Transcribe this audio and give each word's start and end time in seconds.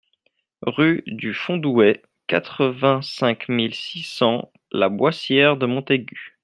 Rue 0.65 1.03
du 1.05 1.31
Fondouet, 1.35 2.01
quatre-vingt-cinq 2.25 3.47
mille 3.49 3.75
six 3.75 4.01
cents 4.01 4.51
La 4.71 4.89
Boissière-de-Montaigu 4.89 6.39